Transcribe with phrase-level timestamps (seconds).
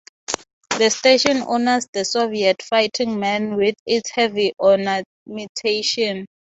[0.79, 6.25] The station honors the Soviet fighting men with its heavy ornamentation.